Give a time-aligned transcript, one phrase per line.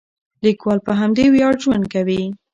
[0.43, 2.23] لیکوال په همدې ویاړ ژوند کوي.